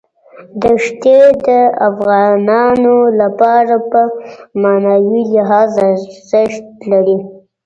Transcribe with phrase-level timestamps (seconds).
[0.61, 1.47] دښتې د
[1.89, 4.01] افغانانو لپاره په
[4.61, 7.17] معنوي لحاظ ارزښت لري.